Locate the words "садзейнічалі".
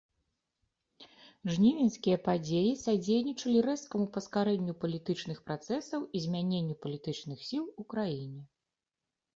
2.85-3.59